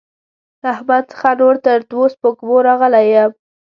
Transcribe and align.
له 0.61 0.67
احمد 0.75 1.03
څخه 1.11 1.29
نور 1.41 1.55
تر 1.65 1.79
دوو 1.89 2.05
سپږمو 2.13 2.57
راغلی 2.67 3.05
يم. 3.15 3.31